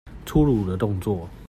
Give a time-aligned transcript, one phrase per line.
[0.25, 1.29] 粗魯的動作